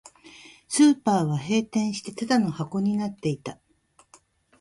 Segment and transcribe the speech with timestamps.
[0.67, 3.59] スーパーは閉店して、ただの箱になっていた